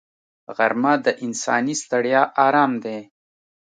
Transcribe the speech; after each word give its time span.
غرمه 0.57 0.93
د 1.05 1.07
انساني 1.25 1.75
ستړیا 1.83 2.21
آرام 2.45 2.71
دی 2.83 2.99